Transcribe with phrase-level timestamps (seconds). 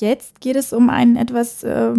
[0.00, 1.94] jetzt geht es um ein etwas äh,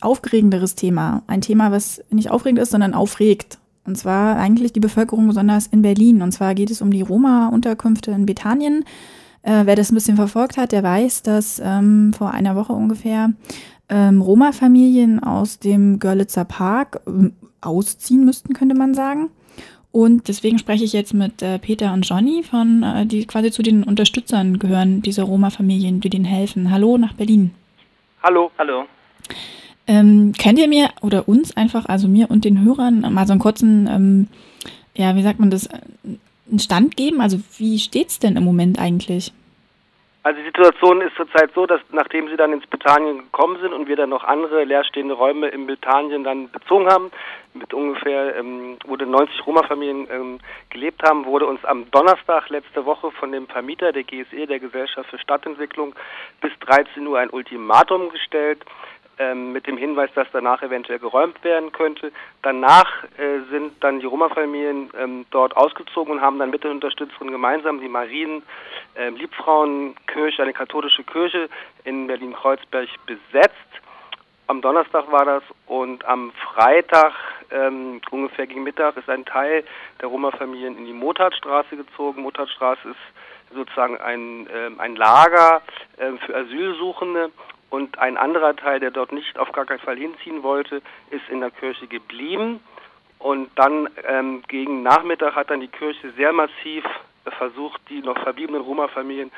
[0.00, 1.22] aufregenderes Thema.
[1.26, 3.58] Ein Thema, was nicht aufregend ist, sondern aufregt.
[3.84, 6.22] Und zwar eigentlich die Bevölkerung besonders in Berlin.
[6.22, 8.84] Und zwar geht es um die Roma-Unterkünfte in Bethanien.
[9.42, 13.32] Äh, wer das ein bisschen verfolgt hat, der weiß, dass ähm, vor einer Woche ungefähr
[13.88, 19.30] ähm, Roma-Familien aus dem Görlitzer Park ähm, ausziehen müssten, könnte man sagen.
[19.92, 23.62] Und deswegen spreche ich jetzt mit äh, Peter und Johnny, von, äh, die quasi zu
[23.62, 26.70] den Unterstützern gehören, dieser Roma-Familien, die denen helfen.
[26.70, 27.52] Hallo nach Berlin.
[28.22, 28.50] Hallo.
[28.56, 28.86] Hallo.
[29.86, 33.40] Ähm, könnt ihr mir oder uns einfach, also mir und den Hörern, mal so einen
[33.40, 34.28] kurzen, ähm,
[34.96, 37.20] ja, wie sagt man das, einen Stand geben?
[37.20, 39.32] Also wie steht es denn im Moment eigentlich?
[40.24, 43.88] Also die Situation ist zurzeit so, dass nachdem sie dann ins Britannien gekommen sind und
[43.88, 47.10] wir dann noch andere leerstehende Räume in Britannien dann bezogen haben,
[47.54, 50.38] mit ungefähr, ähm, wo 90 Roma-Familien ähm,
[50.70, 55.10] gelebt haben, wurde uns am Donnerstag letzte Woche von dem Vermieter der GSE, der Gesellschaft
[55.10, 55.92] für Stadtentwicklung,
[56.40, 58.64] bis 13 Uhr ein Ultimatum gestellt
[59.18, 62.12] ähm, mit dem Hinweis, dass danach eventuell geräumt werden könnte.
[62.42, 67.30] Danach äh, sind dann die Roma-Familien ähm, dort ausgezogen und haben dann mit den Unterstützern
[67.30, 68.42] gemeinsam die Marien
[68.94, 71.48] äh, Liebfrauenkirche, eine katholische Kirche
[71.84, 73.56] in Berlin-Kreuzberg besetzt.
[74.46, 77.12] Am Donnerstag war das und am Freitag
[77.50, 79.64] ähm, ungefähr gegen Mittag ist ein Teil
[80.00, 82.22] der Roma-Familien in die Motardstraße gezogen.
[82.22, 85.62] Motardstraße ist sozusagen ein, äh, ein Lager
[85.98, 87.30] äh, für Asylsuchende
[87.72, 91.40] und ein anderer Teil, der dort nicht auf gar keinen Fall hinziehen wollte, ist in
[91.40, 92.60] der Kirche geblieben.
[93.18, 96.84] Und dann ähm, gegen Nachmittag hat dann die Kirche sehr massiv
[97.38, 99.32] versucht, die noch verbliebenen Roma-Familien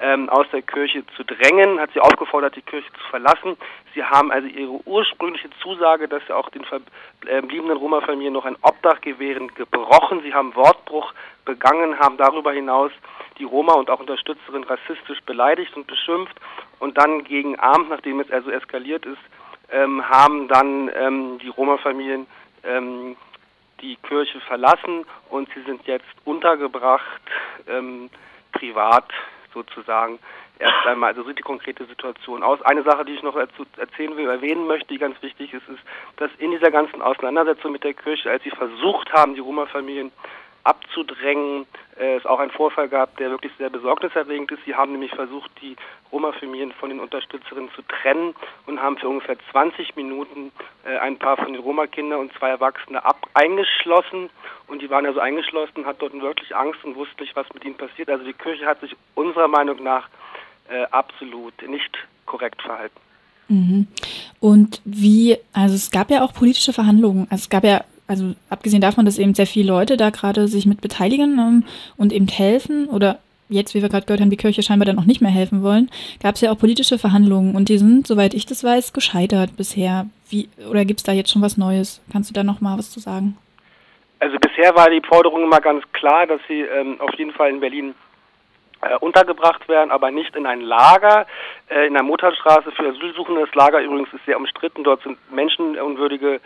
[0.00, 3.56] ähm, aus der Kirche zu drängen, hat sie aufgefordert, die Kirche zu verlassen.
[3.92, 9.00] Sie haben also ihre ursprüngliche Zusage, dass sie auch den verbliebenen Roma-Familien noch ein Obdach
[9.00, 10.22] gewähren, gebrochen.
[10.22, 11.12] Sie haben Wortbruch
[11.44, 12.92] begangen, haben darüber hinaus
[13.38, 16.36] die Roma und auch Unterstützerin rassistisch beleidigt und beschimpft
[16.80, 19.20] und dann gegen Abend, nachdem es also eskaliert ist,
[19.70, 22.26] ähm, haben dann ähm, die Roma-Familien
[22.64, 23.16] ähm,
[23.80, 27.22] die Kirche verlassen und sie sind jetzt untergebracht,
[27.68, 28.10] ähm,
[28.52, 29.08] privat
[29.54, 30.18] sozusagen.
[30.58, 32.60] Erst einmal, also sieht die konkrete Situation aus.
[32.62, 35.80] Eine Sache, die ich noch erzählen will, erwähnen möchte, die ganz wichtig ist, ist,
[36.16, 40.12] dass in dieser ganzen Auseinandersetzung mit der Kirche, als sie versucht haben, die Roma-Familien
[40.64, 41.66] abzudrängen.
[41.98, 44.64] Äh, es auch einen Vorfall gab, der wirklich sehr besorgniserregend ist.
[44.64, 45.76] Sie haben nämlich versucht, die
[46.12, 48.34] Roma-Familien von den Unterstützerinnen zu trennen
[48.66, 50.52] und haben für ungefähr 20 Minuten
[50.84, 54.30] äh, ein paar von den Roma-Kindern und zwei Erwachsene ab eingeschlossen.
[54.66, 57.76] Und die waren also eingeschlossen, hatten dort wirklich Angst und wussten nicht, was mit ihnen
[57.76, 58.08] passiert.
[58.08, 60.08] Also die Kirche hat sich unserer Meinung nach
[60.68, 61.96] äh, absolut nicht
[62.26, 63.00] korrekt verhalten.
[63.48, 63.88] Mhm.
[64.38, 67.26] Und wie, also es gab ja auch politische Verhandlungen.
[67.30, 70.66] Also es gab ja also abgesehen davon, dass eben sehr viele Leute da gerade sich
[70.66, 71.64] mit beteiligen ähm,
[71.96, 75.04] und eben helfen oder jetzt, wie wir gerade gehört haben, die Kirche scheinbar dann auch
[75.04, 75.88] nicht mehr helfen wollen,
[76.20, 80.06] gab es ja auch politische Verhandlungen und die sind, soweit ich das weiß, gescheitert bisher.
[80.28, 82.02] Wie, oder gibt es da jetzt schon was Neues?
[82.12, 83.36] Kannst du da noch mal was zu sagen?
[84.18, 87.60] Also bisher war die Forderung immer ganz klar, dass sie ähm, auf jeden Fall in
[87.60, 87.94] Berlin
[88.82, 91.26] äh, untergebracht werden, aber nicht in ein Lager
[91.68, 93.42] äh, in der Mutterstraße für Asylsuchende.
[93.42, 94.84] Das Lager übrigens ist sehr umstritten.
[94.84, 96.40] Dort sind menschenunwürdige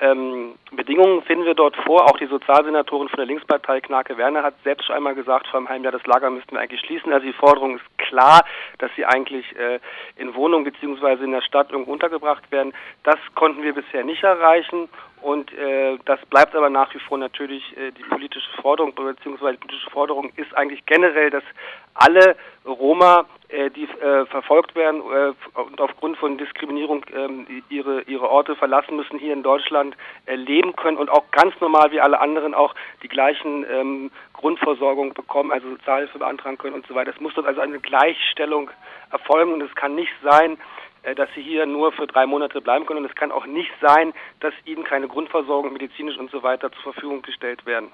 [0.00, 2.04] ähm, Bedingungen finden wir dort vor.
[2.04, 5.68] Auch die Sozialsenatorin von der Linkspartei, Knake Werner, hat selbst schon einmal gesagt, vor einem
[5.68, 7.12] halben Jahr, das Lager müssten wir eigentlich schließen.
[7.12, 8.44] Also die Forderung ist klar,
[8.78, 9.80] dass sie eigentlich äh,
[10.16, 12.72] in Wohnungen beziehungsweise in der Stadt irgendwo untergebracht werden.
[13.02, 14.88] Das konnten wir bisher nicht erreichen.
[15.20, 19.66] Und äh, das bleibt aber nach wie vor natürlich äh, die politische Forderung, beziehungsweise die
[19.66, 21.42] politische Forderung ist eigentlich generell, dass
[21.94, 28.56] alle Roma, die äh, verfolgt werden äh, und aufgrund von Diskriminierung äh, ihre, ihre Orte
[28.56, 32.54] verlassen müssen, hier in Deutschland äh, leben können und auch ganz normal wie alle anderen
[32.54, 37.10] auch die gleichen ähm, Grundversorgung bekommen, also Sozialhilfe beantragen können und so weiter.
[37.10, 38.70] Es muss dort also eine Gleichstellung
[39.10, 40.58] erfolgen und es kann nicht sein,
[41.02, 43.04] äh, dass sie hier nur für drei Monate bleiben können.
[43.04, 46.92] Und es kann auch nicht sein, dass ihnen keine Grundversorgung medizinisch und so weiter zur
[46.92, 47.90] Verfügung gestellt werden.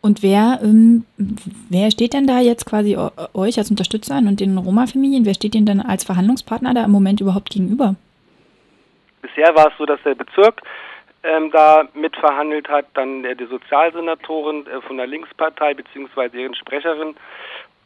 [0.00, 2.96] Und wer, ähm, wer steht denn da jetzt quasi
[3.34, 5.24] euch als Unterstützer und den Roma-Familien?
[5.24, 7.94] Wer steht denn als Verhandlungspartner da im Moment überhaupt gegenüber?
[9.22, 10.62] Bisher war es so, dass der Bezirk
[11.24, 17.14] ähm, da mitverhandelt hat, dann der, die Sozialsenatorin äh, von der Linkspartei beziehungsweise deren Sprecherin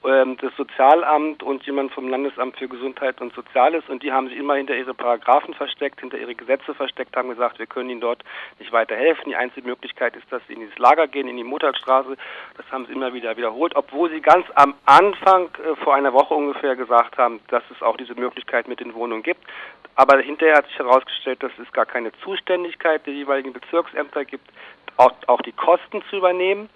[0.02, 4.54] das Sozialamt und jemand vom Landesamt für Gesundheit und Soziales und die haben sich immer
[4.54, 8.24] hinter ihre Paragraphen versteckt, hinter ihre Gesetze versteckt, haben gesagt, wir können ihnen dort
[8.58, 9.26] nicht weiterhelfen.
[9.26, 12.16] Die einzige Möglichkeit ist, dass sie in dieses Lager gehen, in die Mutterstraße.
[12.56, 16.34] Das haben sie immer wieder wiederholt, obwohl sie ganz am Anfang äh, vor einer Woche
[16.34, 19.44] ungefähr gesagt haben, dass es auch diese Möglichkeit mit den Wohnungen gibt.
[19.94, 24.48] Aber hinterher hat sich herausgestellt, dass es gar keine Zuständigkeit der jeweiligen Bezirksämter gibt,
[24.96, 26.68] auch, auch die Kosten zu übernehmen.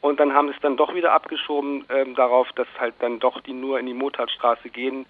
[0.00, 3.40] Und dann haben sie es dann doch wieder abgeschoben ähm, darauf, dass halt dann doch
[3.40, 5.06] die nur in die Motardstraße gehen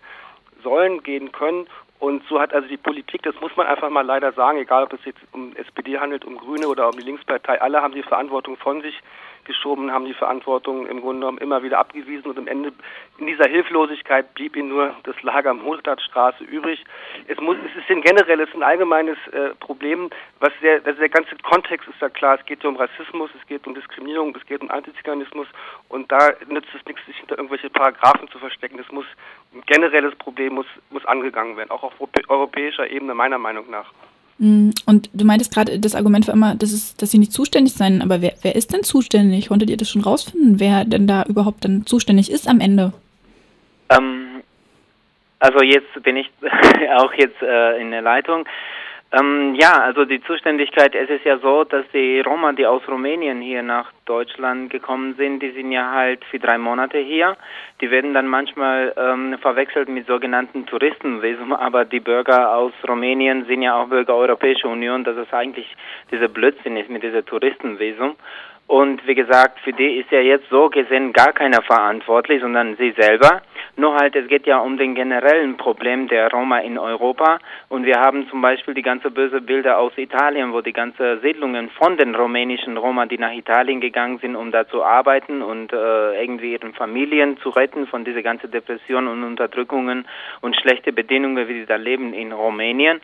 [0.63, 1.67] sollen, gehen können.
[2.01, 4.95] Und so hat also die Politik, das muss man einfach mal leider sagen, egal ob
[4.95, 8.57] es jetzt um SPD handelt, um Grüne oder um die Linkspartei, alle haben die Verantwortung
[8.57, 8.99] von sich
[9.45, 12.73] geschoben, haben die Verantwortung im Grunde genommen immer wieder abgewiesen und am Ende
[13.19, 16.85] in dieser Hilflosigkeit blieb ihnen nur das Lager Mohlstadtstraße übrig.
[17.27, 21.37] Es muss, es ist ein generelles, ein allgemeines äh, Problem, was der, also der ganze
[21.43, 22.39] Kontext ist ja klar.
[22.39, 25.49] Es geht um Rassismus, es geht um Diskriminierung, es geht um Antiziganismus
[25.89, 28.79] und da nützt es nichts, sich hinter irgendwelche Paragraphen zu verstecken.
[28.79, 29.07] Das muss
[29.53, 33.93] ein generelles Problem muss muss angegangen werden, auch auf europäischer Ebene meiner Meinung nach.
[34.39, 37.75] Mm, und du meintest gerade, das Argument war immer, dass, es, dass sie nicht zuständig
[37.75, 38.03] seien.
[38.03, 39.49] Aber wer, wer ist denn zuständig?
[39.49, 42.93] Konntet ihr das schon rausfinden, wer denn da überhaupt dann zuständig ist am Ende?
[43.91, 44.43] Ähm,
[45.41, 46.31] also jetzt bin ich
[46.97, 48.47] auch jetzt äh, in der Leitung.
[49.13, 53.41] Ähm, ja, also die Zuständigkeit, es ist ja so, dass die Roma, die aus Rumänien
[53.41, 57.37] hier nach Deutschland gekommen sind, die sind ja halt für drei Monate hier.
[57.81, 63.63] Die werden dann manchmal ähm, verwechselt mit sogenannten Touristenvisum, aber die Bürger aus Rumänien sind
[63.63, 65.67] ja auch Bürger Europäischer Union, dass es eigentlich
[66.13, 68.15] dieser Blödsinn ist mit dieser Touristenvisum.
[68.69, 72.93] Und wie gesagt, für die ist ja jetzt so gesehen gar keiner verantwortlich, sondern sie
[72.97, 73.43] selber.
[73.77, 77.39] Nur halt, es geht ja um den generellen Problem der Roma in Europa.
[77.69, 81.71] Und wir haben zum Beispiel die ganze böse Bilder aus Italien, wo die ganze Siedlungen
[81.71, 86.23] von den rumänischen Roma, die nach Italien gegangen sind, um da zu arbeiten und äh,
[86.23, 90.07] irgendwie ihren Familien zu retten von dieser ganzen Depression und Unterdrückungen
[90.41, 93.01] und schlechte Bedingungen, wie sie da leben in Rumänien.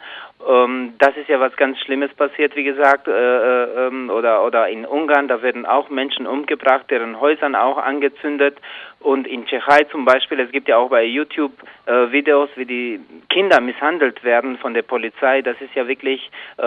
[0.47, 4.69] Ähm, das ist ja was ganz Schlimmes passiert, wie gesagt, äh, äh, ähm, oder, oder
[4.69, 8.59] in Ungarn, da werden auch Menschen umgebracht, deren Häusern auch angezündet.
[9.01, 11.53] Und in Tschechei zum Beispiel, es gibt ja auch bei YouTube
[11.85, 15.43] äh, Videos, wie die Kinder misshandelt werden von der Polizei.
[15.43, 16.63] Das ist ja wirklich äh,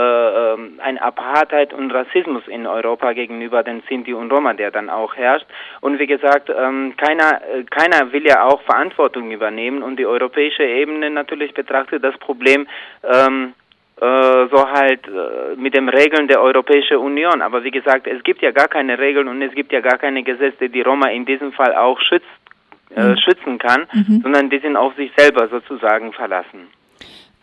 [0.54, 5.16] ähm, ein Apartheid und Rassismus in Europa gegenüber den Sinti und Roma, der dann auch
[5.16, 5.48] herrscht.
[5.82, 9.84] Und wie gesagt, ähm, keiner, äh, keiner will ja auch Verantwortung übernehmen.
[9.84, 12.68] Und die europäische Ebene natürlich betrachtet das Problem
[13.04, 13.59] ähm, äh,
[14.02, 17.42] so halt äh, mit den Regeln der Europäischen Union.
[17.42, 20.24] Aber wie gesagt, es gibt ja gar keine Regeln und es gibt ja gar keine
[20.24, 22.26] Gesetze, die Roma in diesem Fall auch schützt,
[22.96, 23.18] äh, mhm.
[23.18, 24.22] schützen kann, mhm.
[24.22, 26.68] sondern die sind auf sich selber sozusagen verlassen.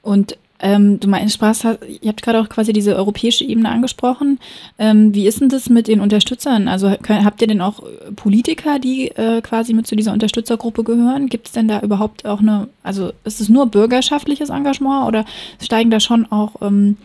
[0.02, 1.64] Und ähm, du meinst, Spaß,
[2.00, 4.38] ihr habt gerade auch quasi diese europäische Ebene angesprochen.
[4.78, 6.68] Ähm, wie ist denn das mit den Unterstützern?
[6.68, 7.82] Also habt ihr denn auch
[8.16, 11.28] Politiker, die äh, quasi mit zu dieser Unterstützergruppe gehören?
[11.28, 15.24] Gibt es denn da überhaupt auch eine, also ist es nur bürgerschaftliches Engagement oder
[15.62, 16.96] steigen da schon auch, ähm,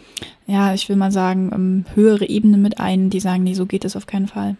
[0.47, 3.85] ja, ich will mal sagen, ähm, höhere Ebenen mit ein, die sagen, nee, so geht
[3.85, 4.55] es auf keinen Fall?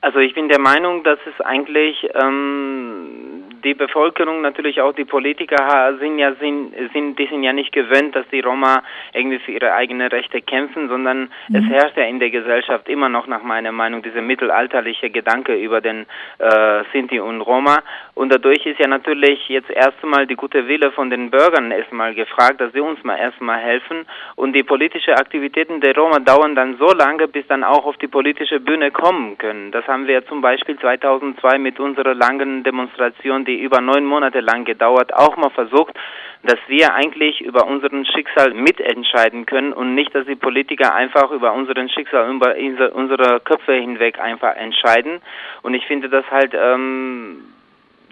[0.00, 3.33] Also ich bin der Meinung, dass es eigentlich ähm,
[3.64, 8.14] die Bevölkerung, natürlich auch die Politiker sind ja sind, sind die sind ja nicht gewöhnt,
[8.14, 8.82] dass die Roma
[9.12, 11.56] irgendwie für ihre eigenen Rechte kämpfen, sondern mhm.
[11.56, 15.80] es herrscht ja in der Gesellschaft immer noch nach meiner Meinung dieser mittelalterliche Gedanke über
[15.80, 16.06] den
[16.38, 17.82] äh, Sinti und Roma
[18.14, 22.60] und dadurch ist ja natürlich jetzt erstmal die gute Wille von den Bürgern erstmal gefragt,
[22.60, 24.06] dass sie uns mal erstmal helfen
[24.36, 28.08] und die politische Aktivitäten der Roma dauern dann so lange, bis dann auch auf die
[28.08, 29.72] politische Bühne kommen können.
[29.72, 34.64] Das haben wir zum Beispiel 2002 mit unserer langen Demonstration, die über neun Monate lang
[34.64, 35.94] gedauert, auch mal versucht,
[36.42, 41.54] dass wir eigentlich über unseren Schicksal mitentscheiden können und nicht, dass die Politiker einfach über
[41.54, 42.54] unseren Schicksal, über
[42.94, 45.22] unsere Köpfe hinweg einfach entscheiden.
[45.62, 47.44] Und ich finde das halt, ähm,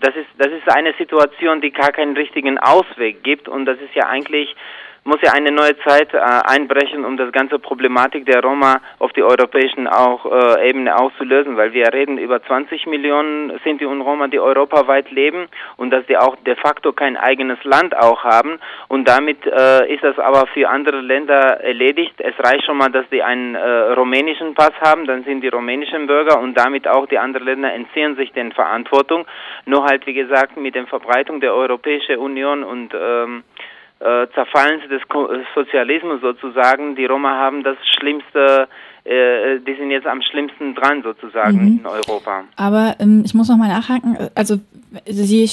[0.01, 3.95] das ist, das ist eine Situation, die gar keinen richtigen Ausweg gibt und das ist
[3.95, 4.55] ja eigentlich
[5.05, 9.23] muss ja eine neue Zeit äh, einbrechen, um das ganze Problematik der Roma auf die
[9.23, 14.39] europäischen auch, äh, Ebene auszulösen, weil wir reden über 20 Millionen Sinti und Roma, die
[14.39, 19.45] europaweit leben und dass die auch de facto kein eigenes Land auch haben und damit
[19.45, 22.15] äh, ist das aber für andere Länder erledigt.
[22.19, 26.07] Es reicht schon mal, dass die einen äh, rumänischen Pass haben, dann sind die rumänischen
[26.07, 29.27] Bürger und damit auch die anderen Länder entziehen sich den Verantwortung.
[29.67, 33.43] Nur halt, wie gesagt, mit der Verbreitung der Europäischen Union und ähm,
[34.03, 35.03] äh, Zerfallen des
[35.55, 36.97] Sozialismus sozusagen.
[36.97, 38.69] Die Roma haben das Schlimmste,
[39.05, 41.79] äh, die sind jetzt am schlimmsten dran sozusagen mhm.
[41.79, 42.45] in Europa.
[42.57, 44.17] Aber ähm, ich muss noch mal nachhaken.
[44.35, 44.57] Also
[45.07, 45.49] sie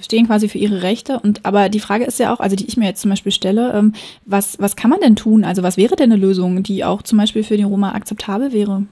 [0.00, 2.76] stehen quasi für ihre Rechte und aber die Frage ist ja auch, also die ich
[2.76, 3.92] mir jetzt zum Beispiel stelle, ähm,
[4.26, 5.44] was was kann man denn tun?
[5.44, 8.86] Also was wäre denn eine Lösung, die auch zum Beispiel für die Roma akzeptabel wäre?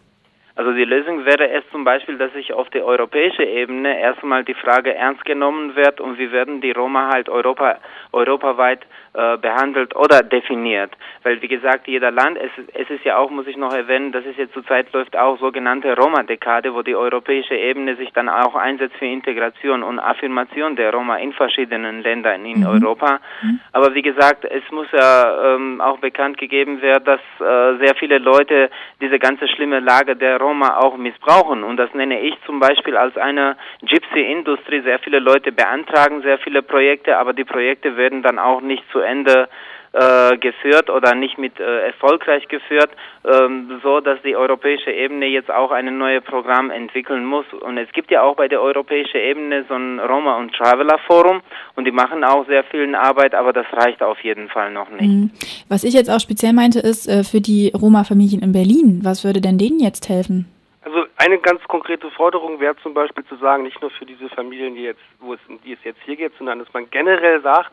[0.61, 4.53] Also die Lösung wäre es zum Beispiel, dass sich auf der europäischen Ebene erstmal die
[4.53, 7.79] Frage ernst genommen wird und wie werden die Roma halt Europa,
[8.13, 8.81] europaweit
[9.15, 10.93] äh, behandelt oder definiert.
[11.23, 14.25] Weil wie gesagt, jeder Land, es, es ist ja auch, muss ich noch erwähnen, dass
[14.25, 18.97] es jetzt zurzeit läuft auch sogenannte Roma-Dekade, wo die europäische Ebene sich dann auch einsetzt
[18.97, 22.67] für Integration und Affirmation der Roma in verschiedenen Ländern in mhm.
[22.67, 23.21] Europa.
[23.43, 23.61] Mhm.
[23.73, 28.19] Aber wie gesagt, es muss ja ähm, auch bekannt gegeben werden, dass äh, sehr viele
[28.19, 31.63] Leute diese ganze schlimme Lage der Roma Roma auch missbrauchen.
[31.63, 34.83] Und das nenne ich zum Beispiel als eine Gypsy-Industrie.
[34.83, 39.00] Sehr viele Leute beantragen sehr viele Projekte, aber die Projekte werden dann auch nicht zu
[39.01, 39.49] Ende
[39.93, 42.91] äh, geführt oder nicht mit äh, erfolgreich geführt,
[43.25, 47.47] ähm, so dass die europäische Ebene jetzt auch ein neues Programm entwickeln muss.
[47.61, 51.43] Und es gibt ja auch bei der europäischen Ebene so ein Roma und Traveler Forum
[51.75, 55.03] und die machen auch sehr viel Arbeit, aber das reicht auf jeden Fall noch nicht.
[55.03, 55.31] Mhm.
[55.69, 59.01] Was ich jetzt auch speziell meinte, ist äh, für die Roma-Familien in Berlin.
[59.03, 60.47] Was würde denn denen jetzt helfen?
[60.83, 64.77] Also eine ganz konkrete Forderung wäre zum Beispiel zu sagen, nicht nur für diese Familien,
[64.77, 67.73] die jetzt, wo es, die es jetzt hier geht, sondern dass man generell sagt,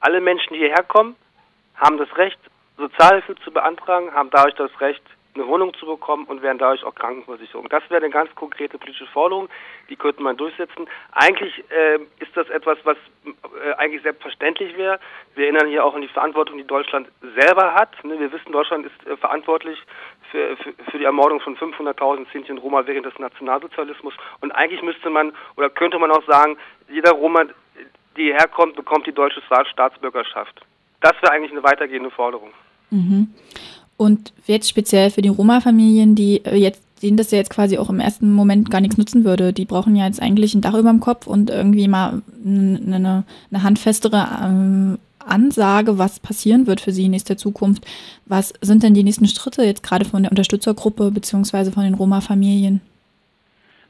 [0.00, 1.16] alle Menschen, die hierher kommen,
[1.76, 2.38] haben das Recht,
[2.76, 5.02] Sozialhilfe zu beantragen, haben dadurch das Recht,
[5.34, 7.68] eine Wohnung zu bekommen und werden dadurch auch Krankenversicherung.
[7.68, 9.48] Das wäre eine ganz konkrete politische Forderung,
[9.88, 10.88] die könnte man durchsetzen.
[11.12, 14.98] Eigentlich äh, ist das etwas, was äh, eigentlich selbstverständlich wäre.
[15.36, 18.02] Wir erinnern hier auch an die Verantwortung, die Deutschland selber hat.
[18.04, 18.18] Ne?
[18.18, 19.78] Wir wissen, Deutschland ist äh, verantwortlich
[20.32, 24.14] für, für, für, die Ermordung von 500.000 Sinti und Roma während des Nationalsozialismus.
[24.40, 27.44] Und eigentlich müsste man oder könnte man auch sagen, jeder Roma,
[28.20, 29.40] die herkommt, bekommt die deutsche
[29.72, 30.60] Staatsbürgerschaft.
[31.00, 32.50] Das wäre eigentlich eine weitergehende Forderung.
[32.90, 33.28] Mhm.
[33.96, 37.88] Und jetzt speziell für die Roma-Familien, die äh, jetzt denen das ja jetzt quasi auch
[37.88, 39.52] im ersten Moment gar nichts nutzen würde.
[39.52, 43.62] Die brauchen ja jetzt eigentlich ein Dach über dem Kopf und irgendwie mal eine, eine
[43.62, 47.86] handfestere ähm, Ansage, was passieren wird für sie in nächster Zukunft.
[48.26, 52.80] Was sind denn die nächsten Schritte jetzt gerade von der Unterstützergruppe beziehungsweise von den Roma-Familien?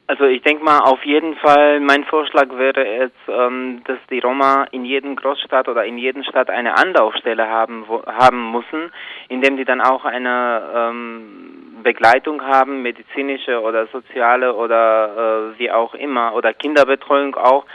[0.07, 4.65] Also ich denke mal auf jeden Fall, mein Vorschlag wäre jetzt, ähm, dass die Roma
[4.71, 8.91] in jedem Großstadt oder in jedem Stadt eine Anlaufstelle haben, wo, haben müssen,
[9.29, 15.93] indem die dann auch eine ähm, Begleitung haben, medizinische oder soziale oder äh, wie auch
[15.93, 17.65] immer oder Kinderbetreuung auch,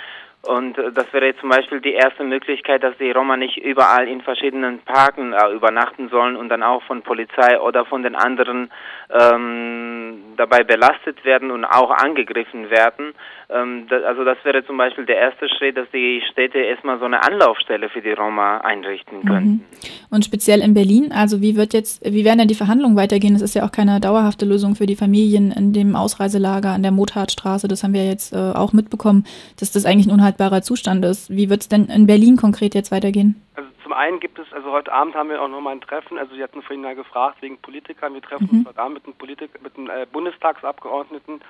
[0.46, 4.20] und äh, das wäre zum Beispiel die erste Möglichkeit, dass die Roma nicht überall in
[4.20, 8.70] verschiedenen Parken äh, übernachten sollen und dann auch von Polizei oder von den anderen
[9.10, 13.14] ähm, dabei belastet werden und auch angegriffen werden.
[13.48, 17.04] Ähm, das, also das wäre zum Beispiel der erste Schritt, dass die Städte erstmal so
[17.04, 19.26] eine Anlaufstelle für die Roma einrichten mhm.
[19.26, 19.50] könnten.
[19.50, 19.64] Mhm.
[20.10, 23.34] Und speziell in Berlin, also wie wird jetzt, wie werden denn die Verhandlungen weitergehen?
[23.34, 26.92] Das ist ja auch keine dauerhafte Lösung für die Familien in dem Ausreiselager an der
[26.92, 27.68] Motardstraße.
[27.68, 29.24] Das haben wir jetzt äh, auch mitbekommen,
[29.60, 31.30] dass das eigentlich ein unhaltbarer Zustand ist.
[31.30, 33.42] Wie wird es denn in Berlin konkret jetzt weitergehen?
[33.54, 36.34] Also zum einen gibt es, also heute Abend haben wir auch nochmal ein Treffen, also
[36.34, 38.58] Sie hatten vorhin ja gefragt wegen Politikern, wir treffen mhm.
[38.58, 41.40] uns heute Abend mit einem, Politik, mit einem äh, Bundestagsabgeordneten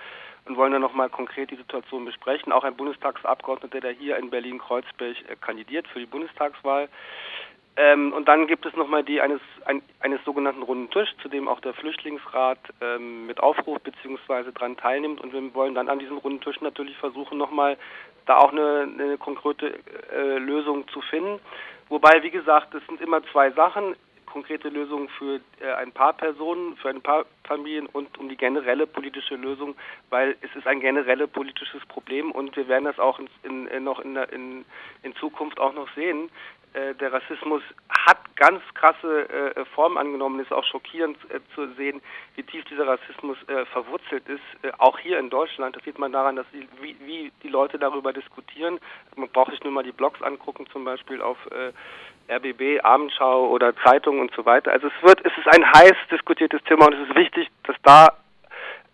[0.47, 2.53] und wollen dann nochmal konkret die Situation besprechen.
[2.53, 6.89] Auch ein Bundestagsabgeordneter, der hier in Berlin-Kreuzberg äh, kandidiert für die Bundestagswahl.
[7.79, 11.47] Ähm, und dann gibt es nochmal die eines, ein, eines sogenannten runden Tisch, zu dem
[11.47, 15.21] auch der Flüchtlingsrat ähm, mit Aufruf beziehungsweise dran teilnimmt.
[15.21, 17.77] Und wir wollen dann an diesem runden Tisch natürlich versuchen, nochmal
[18.27, 19.79] da auch eine, eine konkrete
[20.13, 21.41] äh, Lösung zu finden.
[21.89, 23.97] Wobei, wie gesagt, es sind immer zwei Sachen
[24.37, 28.87] konkrete Lösungen für äh, ein paar Personen, für ein paar Familien und um die generelle
[28.87, 29.75] politische Lösung,
[30.11, 33.99] weil es ist ein generelles politisches Problem und wir werden das auch in, in, noch
[34.01, 34.65] in,
[35.03, 36.29] in, Zukunft auch noch sehen.
[36.77, 40.41] Äh, der Rassismus hat ganz krasse äh, Formen angenommen.
[40.41, 42.03] Es ist auch schockierend äh, zu sehen,
[42.35, 44.43] wie tief dieser Rassismus äh, verwurzelt ist.
[44.63, 45.75] Äh, auch hier in Deutschland.
[45.75, 48.79] Das sieht man daran, dass die, wie, wie, die Leute darüber diskutieren.
[49.17, 51.73] Man braucht sich nur mal die Blogs angucken, zum Beispiel auf äh,
[52.31, 54.71] RBB, Abendschau oder Zeitungen und so weiter.
[54.71, 58.09] Also es wird, es ist ein heiß diskutiertes Thema und es ist wichtig, dass da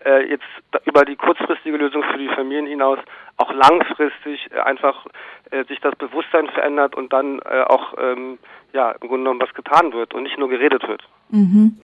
[0.04, 0.44] äh, jetzt
[0.84, 2.98] über die kurzfristige Lösung für die Familien hinaus
[3.36, 5.06] auch langfristig äh, einfach
[5.50, 8.38] äh, sich das Bewusstsein verändert und dann äh, auch ähm,
[8.72, 11.02] ja im Grunde genommen was getan wird und nicht nur geredet wird.
[11.30, 11.78] Mhm.